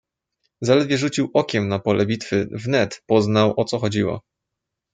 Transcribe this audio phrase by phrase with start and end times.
[0.61, 4.21] "Zaledwie rzucił okiem na pole bitwy, wnet poznał o co chodziło."